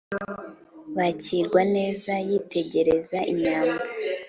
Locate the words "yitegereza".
2.27-3.19